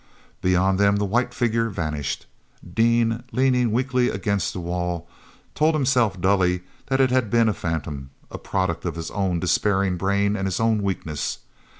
Beyond 0.41 0.79
them 0.79 0.95
the 0.95 1.05
white 1.05 1.31
figure 1.31 1.69
vanished. 1.69 2.25
Dean, 2.67 3.21
leaning 3.31 3.69
weakly 3.71 4.09
against 4.09 4.51
the 4.51 4.59
wall, 4.59 5.07
told 5.53 5.75
himself 5.75 6.19
dully 6.19 6.63
that 6.87 6.99
it 6.99 7.11
had 7.11 7.29
been 7.29 7.47
a 7.47 7.53
phantom, 7.53 8.09
a 8.31 8.39
product 8.39 8.83
of 8.83 8.95
his 8.95 9.11
own 9.11 9.39
despairing 9.39 9.97
brain 9.97 10.35
and 10.35 10.47
his 10.47 10.59
own 10.59 10.81
weakness. 10.81 11.37